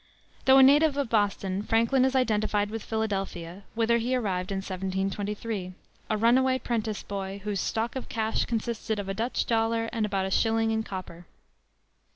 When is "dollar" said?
9.45-9.89